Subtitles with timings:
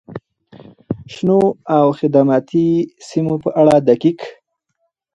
[1.13, 1.41] شنو
[1.75, 2.67] او خدماتي
[3.07, 4.19] سیمو په اړه دقیق،